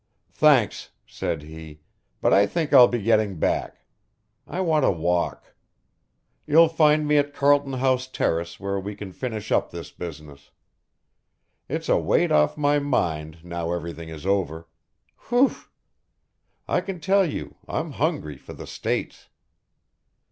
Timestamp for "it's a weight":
11.69-12.31